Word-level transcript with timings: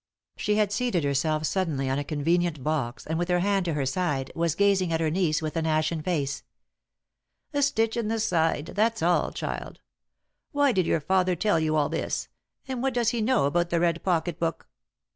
She 0.35 0.55
had 0.55 0.71
seated 0.71 1.03
herself 1.03 1.45
suddenly 1.45 1.87
on 1.87 1.99
a 1.99 2.03
convenient 2.03 2.63
box, 2.63 3.05
and 3.05 3.19
with 3.19 3.29
her 3.29 3.37
hand 3.41 3.65
to 3.65 3.73
her 3.75 3.85
side, 3.85 4.31
was 4.33 4.55
gazing 4.55 4.91
at 4.91 4.99
her 4.99 5.11
niece 5.11 5.43
with 5.43 5.55
an 5.55 5.67
ashen 5.67 6.01
face. 6.01 6.41
"A 7.53 7.61
stitch 7.61 7.95
in 7.95 8.07
the 8.07 8.19
side 8.19 8.71
that's 8.73 9.03
all, 9.03 9.31
child! 9.31 9.79
Why 10.53 10.71
did 10.71 10.87
your 10.87 11.01
father 11.01 11.35
tell 11.35 11.59
you 11.59 11.75
all 11.75 11.87
this 11.87 12.29
and 12.67 12.81
what 12.81 12.95
does 12.95 13.09
he 13.09 13.21
know 13.21 13.45
about 13.45 13.69
the 13.69 13.79
red 13.79 14.01
pocket 14.01 14.39
book?" 14.39 14.67